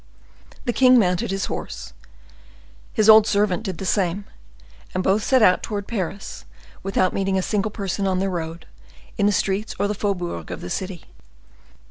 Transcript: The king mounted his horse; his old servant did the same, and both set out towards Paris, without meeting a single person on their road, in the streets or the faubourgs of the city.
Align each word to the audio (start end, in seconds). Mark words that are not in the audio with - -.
The 0.65 0.73
king 0.73 0.97
mounted 0.97 1.29
his 1.29 1.45
horse; 1.45 1.93
his 2.91 3.07
old 3.07 3.27
servant 3.27 3.61
did 3.61 3.77
the 3.77 3.85
same, 3.85 4.25
and 4.95 5.03
both 5.03 5.21
set 5.23 5.43
out 5.43 5.61
towards 5.61 5.85
Paris, 5.85 6.43
without 6.81 7.13
meeting 7.13 7.37
a 7.37 7.43
single 7.43 7.69
person 7.69 8.07
on 8.07 8.17
their 8.17 8.31
road, 8.31 8.65
in 9.19 9.27
the 9.27 9.31
streets 9.31 9.75
or 9.77 9.87
the 9.87 9.93
faubourgs 9.93 10.49
of 10.51 10.61
the 10.61 10.71
city. 10.71 11.03